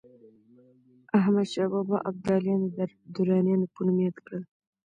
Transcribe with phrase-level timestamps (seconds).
[1.17, 2.77] احمدشاه بابا ابداليان د
[3.15, 4.43] درانیانو په نوم ياد کړل.